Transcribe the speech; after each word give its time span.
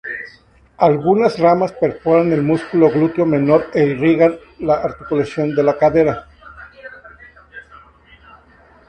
Algunas 0.79 1.37
ramas 1.37 1.73
perforan 1.73 2.31
el 2.33 2.41
músculo 2.41 2.89
glúteo 2.89 3.23
menor 3.35 3.61
e 3.79 3.81
irrigan 3.93 4.33
la 4.57 4.81
articulación 4.87 5.53
de 5.53 5.61
la 5.61 5.77
cadera. 5.77 6.27